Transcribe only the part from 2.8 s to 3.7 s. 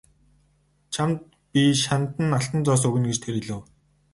өгнө гэж тэр хэлэв.